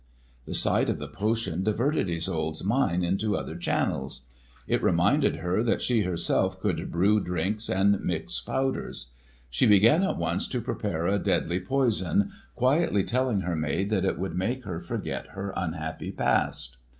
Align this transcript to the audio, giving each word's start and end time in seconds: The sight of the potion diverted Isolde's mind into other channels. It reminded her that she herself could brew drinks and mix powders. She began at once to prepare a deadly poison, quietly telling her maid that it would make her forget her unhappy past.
The 0.47 0.55
sight 0.55 0.89
of 0.89 0.97
the 0.97 1.07
potion 1.07 1.61
diverted 1.63 2.09
Isolde's 2.09 2.63
mind 2.63 3.03
into 3.05 3.37
other 3.37 3.55
channels. 3.55 4.23
It 4.65 4.81
reminded 4.81 5.35
her 5.35 5.61
that 5.61 5.83
she 5.83 6.01
herself 6.01 6.59
could 6.59 6.89
brew 6.91 7.19
drinks 7.19 7.69
and 7.69 7.99
mix 8.03 8.41
powders. 8.41 9.11
She 9.51 9.67
began 9.67 10.01
at 10.01 10.17
once 10.17 10.47
to 10.47 10.59
prepare 10.59 11.05
a 11.05 11.19
deadly 11.19 11.59
poison, 11.59 12.31
quietly 12.55 13.03
telling 13.03 13.41
her 13.41 13.55
maid 13.55 13.91
that 13.91 14.03
it 14.03 14.17
would 14.17 14.33
make 14.35 14.63
her 14.63 14.79
forget 14.79 15.27
her 15.33 15.53
unhappy 15.55 16.11
past. 16.11 16.77